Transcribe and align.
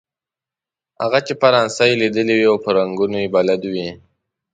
هغه 1.01 1.19
چې 1.27 1.33
فرانسه 1.41 1.83
یې 1.89 1.95
ليدلې 2.01 2.35
وي 2.37 2.47
او 2.51 2.57
په 2.63 2.69
رنګونو 2.77 3.17
يې 3.23 3.33
بلد 3.35 3.61
وي. 3.73 3.89